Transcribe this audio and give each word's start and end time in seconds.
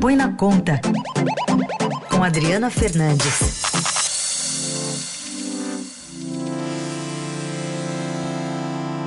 Põe 0.00 0.14
na 0.14 0.32
Conta, 0.32 0.80
com 2.10 2.22
Adriana 2.22 2.70
Fernandes. 2.70 3.62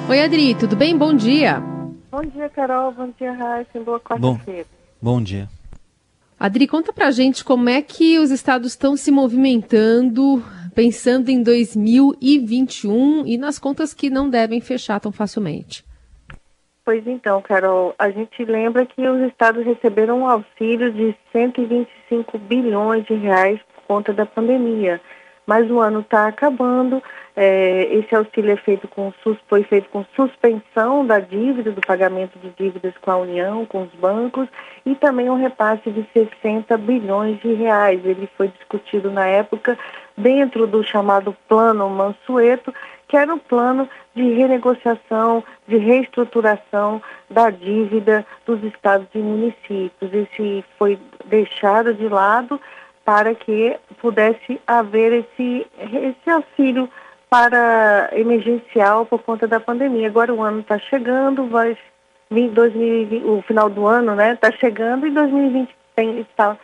Oi, 0.09 0.21
Adri, 0.21 0.55
tudo 0.55 0.75
bem? 0.75 0.97
Bom 0.97 1.13
dia. 1.13 1.59
Bom 2.11 2.21
dia, 2.21 2.49
Carol. 2.49 2.91
Bom 2.91 3.13
dia, 3.17 3.31
Raíssa. 3.31 3.79
Boa 3.79 3.99
quarta-feira. 3.99 4.65
Bom, 5.01 5.13
bom 5.13 5.21
dia. 5.21 5.47
Adri, 6.39 6.67
conta 6.67 6.91
pra 6.91 7.11
gente 7.11 7.43
como 7.43 7.69
é 7.69 7.81
que 7.81 8.17
os 8.17 8.31
estados 8.31 8.71
estão 8.71 8.97
se 8.97 9.11
movimentando, 9.11 10.43
pensando 10.73 11.29
em 11.29 11.43
2021 11.43 13.27
e 13.27 13.37
nas 13.37 13.59
contas 13.59 13.93
que 13.93 14.09
não 14.09 14.29
devem 14.29 14.59
fechar 14.59 14.99
tão 14.99 15.11
facilmente. 15.11 15.83
Pois 16.89 17.05
então, 17.05 17.39
Carol, 17.39 17.93
a 17.99 18.09
gente 18.09 18.43
lembra 18.43 18.83
que 18.83 19.07
os 19.07 19.21
estados 19.27 19.63
receberam 19.63 20.21
um 20.21 20.27
auxílio 20.27 20.91
de 20.91 21.15
125 21.31 22.35
bilhões 22.39 23.05
de 23.05 23.13
reais 23.13 23.59
por 23.75 23.83
conta 23.83 24.11
da 24.11 24.25
pandemia. 24.25 24.99
Mas 25.45 25.69
o 25.69 25.79
ano 25.79 25.99
está 25.99 26.25
acabando, 26.25 26.99
é, 27.35 27.83
esse 27.93 28.15
auxílio 28.15 28.51
é 28.51 28.55
feito 28.55 28.87
com, 28.87 29.13
foi 29.47 29.61
feito 29.65 29.87
com 29.89 30.03
suspensão 30.15 31.05
da 31.05 31.19
dívida, 31.19 31.71
do 31.71 31.81
pagamento 31.81 32.39
de 32.39 32.49
dívidas 32.57 32.95
com 32.99 33.11
a 33.11 33.17
União, 33.17 33.67
com 33.67 33.83
os 33.83 33.93
bancos, 33.93 34.47
e 34.83 34.95
também 34.95 35.29
um 35.29 35.35
repasse 35.35 35.91
de 35.91 36.03
60 36.11 36.75
bilhões 36.75 37.39
de 37.39 37.53
reais. 37.53 38.03
Ele 38.03 38.27
foi 38.35 38.47
discutido 38.47 39.11
na 39.11 39.27
época 39.27 39.77
dentro 40.17 40.65
do 40.65 40.83
chamado 40.83 41.37
Plano 41.47 41.87
Mansueto, 41.87 42.73
que 43.09 43.17
era 43.17 43.33
um 43.33 43.39
plano 43.39 43.89
de 44.15 44.21
renegociação, 44.33 45.43
de 45.67 45.77
reestruturação 45.77 47.01
da 47.29 47.49
dívida 47.49 48.25
dos 48.45 48.63
estados 48.63 49.07
e 49.13 49.17
municípios. 49.17 50.13
Esse 50.13 50.63
foi 50.77 50.97
deixado 51.25 51.93
de 51.93 52.07
lado 52.07 52.61
para 53.03 53.33
que 53.33 53.75
pudesse 53.99 54.61
haver 54.67 55.25
esse, 55.25 55.65
esse 55.79 56.29
auxílio 56.29 56.87
para 57.27 58.09
emergencial 58.13 59.05
por 59.07 59.23
conta 59.23 59.47
da 59.47 59.59
pandemia. 59.59 60.07
Agora 60.07 60.33
o 60.33 60.43
ano 60.43 60.59
está 60.59 60.77
chegando, 60.77 61.47
vai 61.47 61.75
vir 62.29 62.49
2020, 62.49 63.23
o 63.25 63.41
final 63.41 63.69
do 63.69 63.87
ano, 63.87 64.13
né? 64.13 64.33
Está 64.33 64.51
chegando 64.51 65.07
e 65.07 65.11
2020 65.11 65.75
tem, 65.95 66.19
está 66.19 66.55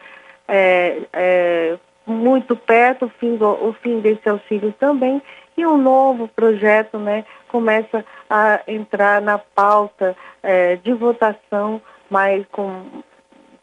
é, 0.48 1.02
é, 1.12 1.78
muito 2.06 2.56
perto 2.56 3.06
o 3.06 3.10
fim, 3.10 3.36
do, 3.36 3.48
o 3.48 3.74
fim 3.82 4.00
desse 4.00 4.30
auxílio 4.30 4.72
também 4.80 5.20
e 5.58 5.66
um 5.66 5.78
novo 5.78 6.28
projeto 6.28 6.98
né, 6.98 7.26
começa 7.48 8.04
a 8.30 8.62
entrar 8.68 9.22
na 9.22 9.38
pauta 9.38 10.16
é, 10.44 10.76
de 10.78 10.94
votação, 10.94 11.82
mas 12.10 12.46
com, 12.52 12.84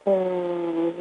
com 0.05 0.93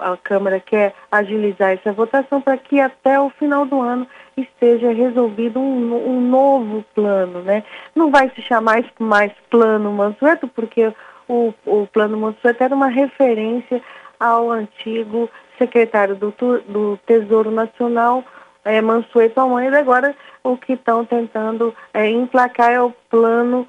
a 0.00 0.16
Câmara 0.16 0.60
quer 0.60 0.94
agilizar 1.10 1.72
essa 1.72 1.92
votação 1.92 2.40
para 2.40 2.56
que 2.56 2.80
até 2.80 3.18
o 3.20 3.30
final 3.30 3.66
do 3.66 3.80
ano 3.80 4.06
esteja 4.36 4.92
resolvido 4.92 5.58
um, 5.58 6.10
um 6.10 6.20
novo 6.20 6.84
plano. 6.94 7.42
Né? 7.42 7.64
Não 7.94 8.10
vai 8.10 8.30
se 8.30 8.42
chamar 8.42 8.84
mais 8.98 9.32
Plano 9.50 9.92
Mansueto, 9.92 10.46
porque 10.48 10.92
o, 11.28 11.52
o 11.64 11.86
Plano 11.86 12.16
Mansueto 12.16 12.62
era 12.62 12.74
uma 12.74 12.88
referência 12.88 13.82
ao 14.18 14.50
antigo 14.50 15.28
secretário 15.58 16.14
do, 16.14 16.32
do 16.68 16.98
Tesouro 17.06 17.50
Nacional, 17.50 18.24
é, 18.66 18.82
Mansueto 18.82 19.40
Almeida, 19.40 19.78
agora 19.78 20.14
o 20.42 20.56
que 20.56 20.72
estão 20.72 21.04
tentando 21.04 21.74
é, 21.94 22.10
emplacar 22.10 22.72
é 22.72 22.82
o 22.82 22.90
plano 23.08 23.66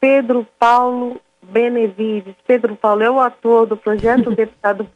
Pedro 0.00 0.46
Paulo 0.58 1.20
Benevides. 1.42 2.34
Pedro 2.46 2.76
Paulo 2.76 3.02
é 3.02 3.10
o 3.10 3.20
ator 3.20 3.66
do 3.66 3.76
projeto, 3.76 4.30
o 4.30 4.34
deputado 4.36 4.88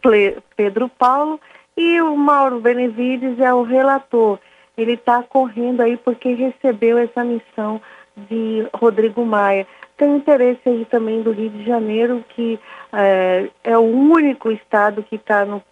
Pedro 0.56 0.88
Paulo, 0.88 1.40
e 1.76 2.00
o 2.00 2.16
Mauro 2.16 2.60
Benevides 2.60 3.40
é 3.40 3.52
o 3.52 3.62
relator. 3.62 4.38
Ele 4.76 4.92
está 4.92 5.22
correndo 5.22 5.80
aí 5.80 5.96
porque 5.96 6.32
recebeu 6.32 6.96
essa 6.96 7.24
missão 7.24 7.80
de 8.16 8.66
Rodrigo 8.72 9.24
Maia. 9.24 9.66
Tem 9.96 10.16
interesse 10.16 10.60
aí 10.64 10.84
também 10.84 11.22
do 11.22 11.32
Rio 11.32 11.50
de 11.50 11.64
Janeiro, 11.64 12.24
que 12.30 12.58
é, 12.92 13.48
é 13.64 13.76
o 13.76 13.82
único 13.82 14.50
estado 14.50 15.02
que 15.02 15.16
está 15.16 15.44
no, 15.44 15.62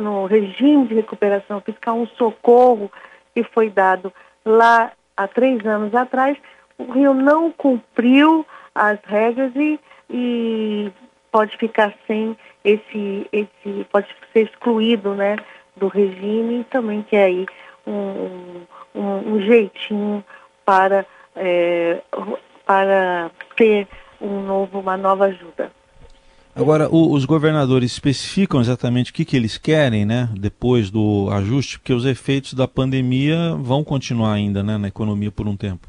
no 0.00 0.26
regime 0.26 0.86
de 0.86 0.94
recuperação 0.94 1.60
fiscal, 1.60 1.96
um 1.96 2.06
socorro 2.06 2.90
que 3.34 3.42
foi 3.42 3.70
dado 3.70 4.12
lá 4.44 4.92
há 5.16 5.26
três 5.26 5.64
anos 5.66 5.94
atrás, 5.94 6.36
o 6.78 6.92
Rio 6.92 7.12
não 7.12 7.50
cumpriu 7.50 8.46
as 8.74 8.98
regras 9.04 9.52
e, 9.56 9.78
e 10.08 10.92
pode 11.30 11.56
ficar 11.56 11.92
sem 12.06 12.36
esse, 12.64 13.26
esse, 13.32 13.86
pode 13.90 14.08
ser 14.32 14.42
excluído 14.42 15.14
né, 15.14 15.36
do 15.76 15.88
regime 15.88 16.60
e 16.60 16.64
também 16.64 17.02
quer 17.02 17.24
aí 17.24 17.46
um, 17.86 18.62
um, 18.94 19.34
um 19.34 19.40
jeitinho 19.40 20.24
para, 20.64 21.04
é, 21.34 22.00
para 22.64 23.30
ter 23.56 23.88
um 24.20 24.40
novo, 24.42 24.80
uma 24.80 24.96
nova 24.96 25.26
ajuda. 25.26 25.72
Agora, 26.58 26.88
o, 26.88 27.12
os 27.12 27.24
governadores 27.24 27.92
especificam 27.92 28.60
exatamente 28.60 29.12
o 29.12 29.14
que, 29.14 29.24
que 29.24 29.36
eles 29.36 29.56
querem, 29.56 30.04
né, 30.04 30.28
depois 30.34 30.90
do 30.90 31.28
ajuste, 31.30 31.78
porque 31.78 31.92
os 31.92 32.04
efeitos 32.04 32.52
da 32.52 32.66
pandemia 32.66 33.54
vão 33.56 33.84
continuar 33.84 34.32
ainda, 34.32 34.60
né, 34.60 34.76
na 34.76 34.88
economia 34.88 35.30
por 35.30 35.46
um 35.46 35.56
tempo. 35.56 35.86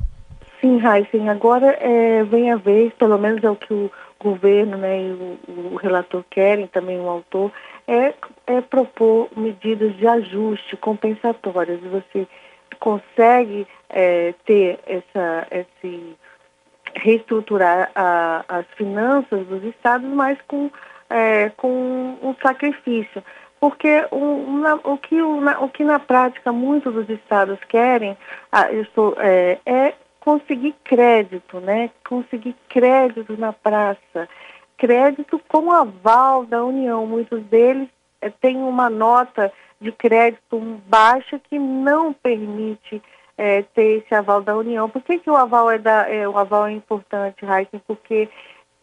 Sim, 0.62 0.78
Raíssen, 0.78 1.28
agora 1.28 1.76
é, 1.80 2.24
vem 2.24 2.52
a 2.52 2.56
vez, 2.56 2.94
pelo 2.94 3.18
menos 3.18 3.44
é 3.44 3.50
o 3.50 3.56
que 3.56 3.74
o 3.74 3.90
governo 4.20 4.78
né, 4.78 5.02
e 5.02 5.12
o, 5.12 5.74
o 5.74 5.76
relator 5.76 6.24
querem, 6.30 6.68
também 6.68 7.00
o 7.00 7.10
autor, 7.10 7.52
é, 7.88 8.14
é 8.46 8.62
propor 8.62 9.28
medidas 9.36 9.98
de 9.98 10.06
ajuste 10.06 10.78
compensatórias. 10.78 11.80
Você 11.82 12.28
consegue 12.80 13.66
é, 13.90 14.36
ter 14.46 14.80
essa, 14.86 15.48
esse 15.50 16.16
reestruturar 17.00 17.92
a, 17.96 18.44
as 18.48 18.66
finanças 18.76 19.46
dos 19.48 19.64
estados, 19.64 20.08
mas 20.10 20.38
com, 20.48 20.70
é, 21.10 21.50
com 21.58 22.18
um 22.22 22.36
sacrifício. 22.42 23.24
Porque 23.60 24.06
o, 24.12 24.60
na, 24.60 24.76
o, 24.76 24.98
que, 24.98 25.22
o, 25.22 25.42
na, 25.42 25.60
o 25.60 25.70
que 25.70 25.84
na 25.84 26.00
prática 26.00 26.52
muitos 26.52 26.94
dos 26.94 27.10
estados 27.10 27.60
querem 27.68 28.18
ah, 28.52 28.72
isso, 28.72 29.16
é, 29.18 29.60
é 29.66 29.94
conseguir 30.20 30.76
crédito, 30.84 31.60
né? 31.60 31.90
Conseguir 32.08 32.56
crédito 32.70 33.38
na 33.38 33.52
praça. 33.52 34.30
Crédito 34.78 35.42
com 35.48 35.72
aval 35.72 36.46
da 36.46 36.64
União. 36.64 37.06
Muitos 37.06 37.44
deles 37.44 37.90
é, 38.22 38.30
têm 38.30 38.58
uma 38.58 38.90
nota 38.90 39.52
de 39.82 39.92
crédito 39.92 40.60
baixa 40.88 41.40
que 41.40 41.58
não 41.58 42.14
permite 42.14 43.02
é, 43.40 43.62
ter 43.74 44.04
esse 44.04 44.14
aval 44.14 44.42
da 44.42 44.58
União. 44.58 44.90
Por 44.90 45.02
que, 45.02 45.18
que 45.18 45.30
o 45.30 45.36
aval 45.38 45.72
é, 45.72 45.78
da, 45.78 46.10
é, 46.10 46.28
o 46.28 46.38
aval 46.38 46.68
é 46.68 46.74
importante, 46.74 47.46
Heisen? 47.46 47.82
Porque 47.88 48.28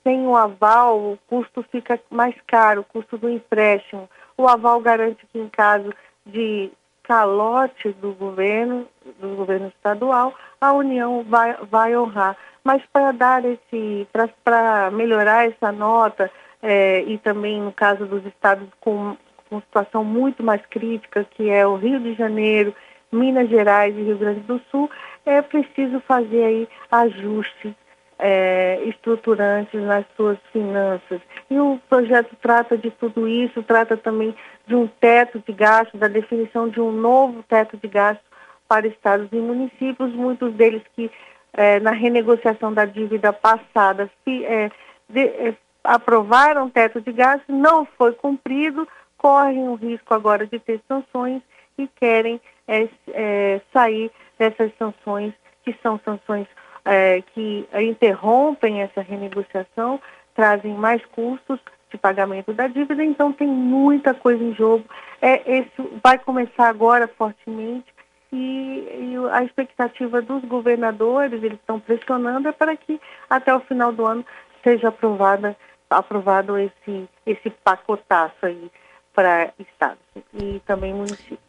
sem 0.02 0.26
o 0.26 0.34
aval 0.34 0.98
o 0.98 1.18
custo 1.28 1.62
fica 1.70 2.00
mais 2.08 2.34
caro, 2.46 2.80
o 2.80 2.84
custo 2.84 3.18
do 3.18 3.28
empréstimo. 3.28 4.08
O 4.34 4.48
aval 4.48 4.80
garante 4.80 5.26
que 5.30 5.38
em 5.38 5.48
caso 5.50 5.92
de 6.24 6.72
calote 7.02 7.90
do 8.00 8.14
governo, 8.14 8.88
do 9.20 9.36
governo 9.36 9.68
estadual, 9.68 10.32
a 10.58 10.72
União 10.72 11.22
vai, 11.28 11.54
vai 11.70 11.94
honrar. 11.94 12.34
Mas 12.64 12.82
para 12.90 13.12
dar 13.12 13.44
esse, 13.44 14.08
para 14.42 14.90
melhorar 14.90 15.46
essa 15.46 15.70
nota, 15.70 16.30
é, 16.62 17.02
e 17.02 17.18
também 17.18 17.60
no 17.60 17.72
caso 17.72 18.06
dos 18.06 18.24
estados 18.24 18.66
com, 18.80 19.18
com 19.50 19.60
situação 19.60 20.02
muito 20.02 20.42
mais 20.42 20.64
crítica, 20.64 21.24
que 21.24 21.50
é 21.50 21.66
o 21.66 21.76
Rio 21.76 22.00
de 22.00 22.14
Janeiro 22.14 22.74
Minas 23.16 23.48
Gerais 23.48 23.96
e 23.96 24.02
Rio 24.02 24.18
Grande 24.18 24.40
do 24.40 24.60
Sul, 24.70 24.90
é 25.24 25.42
preciso 25.42 26.00
fazer 26.00 26.44
aí 26.44 26.68
ajustes 26.90 27.74
é, 28.18 28.80
estruturantes 28.84 29.80
nas 29.82 30.04
suas 30.16 30.38
finanças. 30.52 31.20
E 31.50 31.58
o 31.58 31.78
projeto 31.88 32.34
trata 32.40 32.76
de 32.76 32.90
tudo 32.90 33.28
isso, 33.28 33.62
trata 33.62 33.96
também 33.96 34.34
de 34.66 34.74
um 34.74 34.86
teto 34.86 35.42
de 35.46 35.52
gasto, 35.52 35.96
da 35.98 36.08
definição 36.08 36.68
de 36.68 36.80
um 36.80 36.92
novo 36.92 37.42
teto 37.48 37.76
de 37.76 37.88
gasto 37.88 38.24
para 38.68 38.86
estados 38.86 39.28
e 39.32 39.36
municípios, 39.36 40.12
muitos 40.12 40.52
deles 40.54 40.82
que 40.94 41.10
é, 41.52 41.80
na 41.80 41.92
renegociação 41.92 42.72
da 42.72 42.84
dívida 42.84 43.32
passada 43.32 44.10
se, 44.24 44.44
é, 44.44 44.70
de, 45.08 45.20
é, 45.20 45.54
aprovaram 45.84 46.68
teto 46.68 47.00
de 47.00 47.12
gasto, 47.12 47.44
não 47.48 47.84
foi 47.84 48.12
cumprido, 48.12 48.88
correm 49.16 49.68
o 49.68 49.74
risco 49.74 50.12
agora 50.12 50.46
de 50.46 50.58
ter 50.58 50.80
sanções 50.88 51.42
e 51.78 51.86
querem 51.88 52.40
é, 52.66 52.88
é, 53.08 53.60
sair 53.72 54.10
dessas 54.38 54.70
sanções, 54.78 55.32
que 55.64 55.74
são 55.82 56.00
sanções 56.04 56.46
é, 56.84 57.22
que 57.34 57.68
interrompem 57.74 58.82
essa 58.82 59.00
renegociação, 59.00 60.00
trazem 60.34 60.74
mais 60.74 61.04
custos 61.06 61.58
de 61.90 61.98
pagamento 61.98 62.52
da 62.52 62.66
dívida, 62.66 63.04
então 63.04 63.32
tem 63.32 63.48
muita 63.48 64.14
coisa 64.14 64.42
em 64.42 64.54
jogo. 64.54 64.84
É, 65.20 65.58
esse 65.58 65.98
vai 66.02 66.18
começar 66.18 66.68
agora 66.68 67.08
fortemente 67.08 67.86
e, 68.32 69.14
e, 69.14 69.16
a 69.30 69.44
expectativa 69.44 70.20
dos 70.20 70.44
governadores, 70.44 71.42
eles 71.42 71.58
estão 71.58 71.80
pressionando, 71.80 72.48
é 72.48 72.52
para 72.52 72.76
que 72.76 73.00
até 73.30 73.54
o 73.54 73.60
final 73.60 73.92
do 73.92 74.04
ano 74.04 74.24
seja 74.62 74.88
aprovada, 74.88 75.56
aprovado 75.88 76.58
esse, 76.58 77.08
esse 77.24 77.50
pacotaço 77.50 78.44
aí 78.44 78.70
para 79.14 79.52
estados 79.58 80.02
e 80.34 80.60
também 80.66 80.92
municípios. 80.92 81.45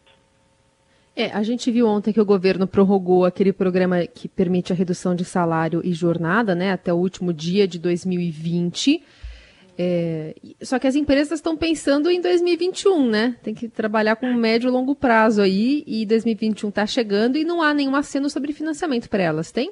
É, 1.20 1.32
a 1.34 1.42
gente 1.42 1.72
viu 1.72 1.88
ontem 1.88 2.14
que 2.14 2.22
o 2.22 2.26
governo 2.26 2.68
prorrogou 2.68 3.26
aquele 3.26 3.52
programa 3.52 4.06
que 4.06 4.28
permite 4.28 4.72
a 4.72 4.76
redução 4.76 5.16
de 5.16 5.26
salário 5.26 5.82
e 5.84 5.92
jornada, 5.92 6.54
né, 6.54 6.72
até 6.72 6.94
o 6.94 6.98
último 6.98 7.34
dia 7.34 7.68
de 7.68 7.80
2020. 7.80 9.04
É, 9.80 10.36
só 10.62 10.78
que 10.78 10.86
as 10.86 10.96
empresas 10.96 11.40
estão 11.40 11.58
pensando 11.58 12.12
em 12.12 12.22
2021, 12.22 13.08
né? 13.08 13.36
Tem 13.42 13.56
que 13.56 13.68
trabalhar 13.68 14.16
com 14.16 14.32
médio 14.32 14.68
e 14.68 14.72
longo 14.72 14.94
prazo 14.94 15.42
aí, 15.42 15.84
e 15.88 16.06
2021 16.06 16.70
está 16.70 16.86
chegando 16.86 17.36
e 17.36 17.44
não 17.44 17.64
há 17.64 17.74
nenhum 17.74 17.96
aceno 17.96 18.30
sobre 18.30 18.54
financiamento 18.54 19.10
para 19.10 19.24
elas, 19.24 19.52
tem? 19.52 19.72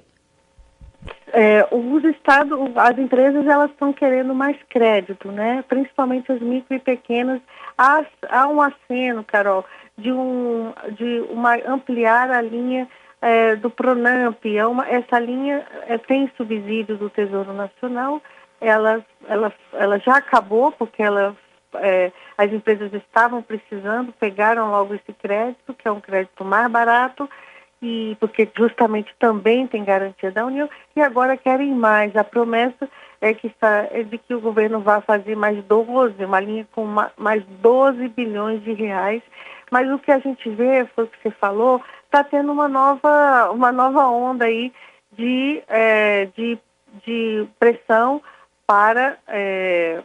É, 1.32 1.68
os 1.72 2.04
estados, 2.06 2.58
as 2.76 2.98
empresas, 2.98 3.46
elas 3.46 3.70
estão 3.70 3.94
querendo 3.94 4.34
mais 4.34 4.58
crédito, 4.70 5.32
né? 5.32 5.64
Principalmente 5.68 6.32
as 6.32 6.42
micro 6.42 6.76
e 6.76 6.80
pequenas. 6.80 7.40
Há, 7.78 8.04
há 8.30 8.48
um 8.48 8.62
aceno, 8.62 9.24
Carol, 9.24 9.66
de, 9.98 10.12
um, 10.12 10.74
de 10.92 11.22
uma, 11.30 11.56
ampliar 11.68 12.30
a 12.30 12.42
linha 12.42 12.88
é, 13.22 13.56
do 13.56 13.70
Pronamp. 13.70 14.46
É 14.46 14.66
uma, 14.66 14.88
essa 14.88 15.20
linha 15.20 15.66
é, 15.88 15.98
tem 15.98 16.32
subsídio 16.38 16.98
do 16.98 17.10
Tesouro 17.10 17.54
Nacional, 17.54 18.22
ela, 18.60 19.06
ela, 19.28 19.54
ela 19.74 20.00
já 20.00 20.18
acabou 20.18 20.72
porque 20.72 21.02
ela, 21.02 21.36
é, 21.76 22.12
as 22.38 22.52
empresas 22.52 22.94
estavam 22.94 23.42
precisando, 23.42 24.14
pegaram 24.14 24.72
logo 24.72 24.94
esse 24.94 25.14
crédito, 25.14 25.74
que 25.74 25.88
é 25.88 25.92
um 25.92 26.00
crédito 26.00 26.44
mais 26.44 26.70
barato, 26.72 27.30
e 27.82 28.16
porque 28.20 28.48
justamente 28.58 29.14
também 29.20 29.68
tem 29.68 29.84
garantia 29.84 30.32
da 30.32 30.46
União, 30.46 30.70
e 30.96 31.02
agora 31.02 31.38
querem 31.38 31.74
mais. 31.74 32.16
A 32.16 32.24
promessa 32.24 32.90
é 33.22 33.34
que 33.34 33.48
está 33.48 33.88
é 33.92 34.04
de 34.04 34.18
que 34.18 34.34
o 34.34 34.42
governo 34.42 34.80
vai 34.80 35.02
fazer 35.02 35.36
mais 35.36 35.62
12, 35.66 36.24
uma 36.24 36.40
linha 36.40 36.68
com 36.72 36.84
uma, 36.84 37.12
mais 37.18 37.44
12 37.46 38.08
bilhões 38.10 38.64
de 38.64 38.74
reais 38.74 39.22
mas 39.76 39.92
o 39.92 40.00
que 40.00 40.10
a 40.10 40.20
gente 40.20 40.50
vê, 40.52 40.86
foi 40.96 41.04
o 41.04 41.08
que 41.08 41.18
você 41.22 41.32
falou, 41.32 41.82
está 42.06 42.24
tendo 42.24 42.50
uma 42.50 42.66
nova, 42.66 43.52
uma 43.52 43.74
nova 43.74 44.08
onda 44.08 44.46
aí 44.46 44.72
de, 45.12 45.62
é, 45.68 46.28
de, 46.28 46.58
de 47.06 47.46
pressão 47.60 48.22
para 48.66 49.18
é, 49.28 50.02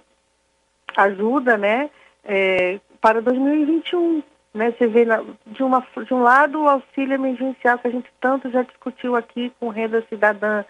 ajuda 0.97 1.57
né, 1.57 1.89
é, 2.25 2.81
para 3.01 3.23
2021. 3.23 4.25
Né? 4.53 4.75
Você 4.77 4.89
vê 4.89 5.05
na, 5.05 5.23
de, 5.47 5.63
uma, 5.63 5.87
de 6.05 6.13
um 6.13 6.21
lado 6.21 6.63
o 6.63 6.69
auxílio 6.69 7.15
emergencial 7.15 7.79
que 7.79 7.87
a 7.87 7.93
gente 7.93 8.11
tanto 8.21 8.51
já 8.51 8.63
discutiu 8.63 9.15
aqui 9.15 9.53
com 9.61 9.69
renda 9.69 10.05
cidadã, 10.09 10.65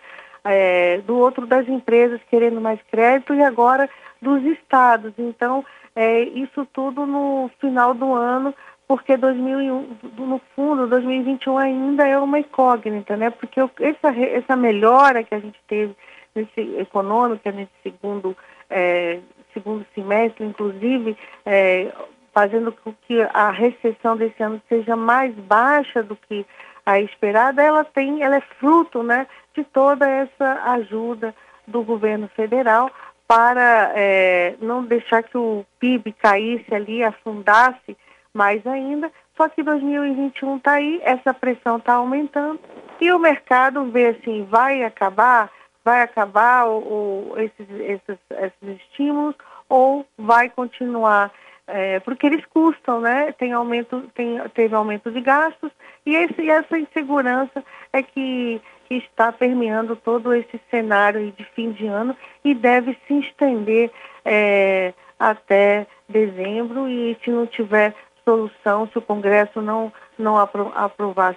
é, 0.44 0.99
do 0.99 1.17
outro 1.17 1.47
das 1.47 1.67
empresas 1.67 2.20
querendo 2.29 2.61
mais 2.61 2.79
crédito 2.91 3.32
e 3.32 3.43
agora 3.43 3.88
dos 4.20 4.43
estados. 4.44 5.14
Então, 5.17 5.64
é, 5.97 6.23
isso 6.23 6.67
tudo 6.67 7.06
no 7.06 7.50
final 7.58 7.94
do 7.94 8.14
ano 8.14 8.55
porque 8.90 9.16
2001, 9.16 9.98
no 10.19 10.40
fundo, 10.56 10.88
2021 10.88 11.58
ainda 11.58 12.08
é 12.08 12.19
uma 12.19 12.40
incógnita, 12.40 13.16
né? 13.16 13.31
Porque 13.31 13.60
essa, 13.60 14.08
essa 14.19 14.56
melhora 14.56 15.22
que 15.22 15.32
a 15.32 15.38
gente 15.38 15.60
teve 15.69 15.94
nesse 16.34 16.60
econômica 16.76 17.52
nesse 17.52 17.70
segundo 17.84 18.37
é, 18.69 19.20
segundo 19.54 19.87
semestre, 19.94 20.44
inclusive 20.44 21.16
é, 21.46 21.92
fazendo 22.34 22.72
com 22.72 22.92
que 23.06 23.20
a 23.32 23.52
recessão 23.52 24.16
desse 24.16 24.42
ano 24.42 24.60
seja 24.69 24.96
mais 24.96 25.32
baixa 25.37 26.02
do 26.02 26.16
que 26.16 26.44
a 26.84 26.98
esperada, 26.98 27.62
ela 27.62 27.84
tem, 27.84 28.25
ela 28.25 28.38
é 28.38 28.42
fruto, 28.58 29.04
né, 29.04 29.28
de 29.54 29.62
toda 29.62 30.10
essa 30.10 30.64
ajuda 30.72 31.32
do 31.64 31.84
governo 31.84 32.28
federal 32.34 32.90
para 33.28 33.92
é, 33.94 34.56
não 34.60 34.82
deixar 34.82 35.22
que 35.22 35.38
o 35.38 35.64
PIB 35.78 36.12
caísse 36.14 36.75
ali, 36.75 37.04
afundasse 37.04 37.96
mais 38.34 38.66
ainda. 38.66 39.10
Só 39.36 39.48
que 39.48 39.62
2021 39.62 40.56
está 40.56 40.72
aí, 40.72 41.00
essa 41.02 41.32
pressão 41.32 41.78
está 41.78 41.94
aumentando 41.94 42.60
e 43.00 43.10
o 43.10 43.18
mercado 43.18 43.84
vê 43.90 44.08
assim, 44.08 44.44
vai 44.44 44.84
acabar, 44.84 45.50
vai 45.84 46.02
acabar 46.02 46.66
o, 46.66 47.32
o 47.32 47.34
esses, 47.38 47.68
esses, 47.80 48.18
esses 48.30 48.80
estímulos 48.80 49.34
ou 49.68 50.04
vai 50.18 50.50
continuar, 50.50 51.32
é, 51.66 52.00
porque 52.00 52.26
eles 52.26 52.44
custam, 52.46 53.00
né? 53.00 53.32
Tem 53.32 53.52
aumento, 53.52 54.02
tem, 54.14 54.38
teve 54.50 54.74
aumento 54.74 55.10
de 55.10 55.20
gastos 55.20 55.70
e 56.04 56.14
esse, 56.16 56.50
essa 56.50 56.78
insegurança 56.78 57.64
é 57.92 58.02
que, 58.02 58.60
está 58.90 59.30
permeando 59.30 59.94
todo 59.94 60.34
esse 60.34 60.60
cenário 60.68 61.30
de 61.30 61.44
fim 61.54 61.70
de 61.70 61.86
ano 61.86 62.16
e 62.44 62.52
deve 62.52 62.98
se 63.06 63.20
estender 63.20 63.88
é, 64.24 64.92
até 65.16 65.86
dezembro 66.08 66.88
e 66.88 67.16
se 67.22 67.30
não 67.30 67.46
tiver 67.46 67.94
solução, 68.30 68.88
se 68.92 68.98
o 68.98 69.02
Congresso 69.02 69.60
não, 69.60 69.92
não 70.16 70.38
aprovar, 70.38 71.36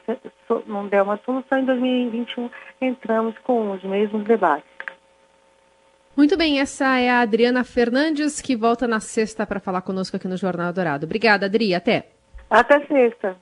não 0.67 0.87
der 0.87 1.01
uma 1.01 1.19
solução, 1.25 1.57
em 1.57 1.65
2021 1.65 2.49
entramos 2.79 3.35
com 3.39 3.71
os 3.71 3.83
mesmos 3.83 4.23
debates. 4.25 4.71
Muito 6.15 6.37
bem, 6.37 6.59
essa 6.59 6.99
é 6.99 7.09
a 7.09 7.21
Adriana 7.21 7.63
Fernandes, 7.63 8.39
que 8.39 8.55
volta 8.55 8.87
na 8.87 8.99
sexta 8.99 9.47
para 9.47 9.59
falar 9.59 9.81
conosco 9.81 10.15
aqui 10.15 10.27
no 10.27 10.37
Jornal 10.37 10.71
Dourado. 10.71 11.07
Obrigada, 11.07 11.47
Adri. 11.47 11.73
Até. 11.73 12.09
Até 12.47 12.85
sexta. 12.85 13.35